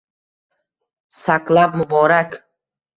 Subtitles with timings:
[1.19, 2.45] Saklab muborak.